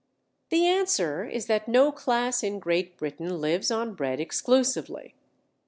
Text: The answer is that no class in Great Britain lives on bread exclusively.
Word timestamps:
The 0.49 0.65
answer 0.65 1.25
is 1.25 1.45
that 1.45 1.67
no 1.67 1.91
class 1.91 2.41
in 2.41 2.57
Great 2.57 2.97
Britain 2.97 3.39
lives 3.39 3.69
on 3.69 3.93
bread 3.93 4.19
exclusively. 4.19 5.13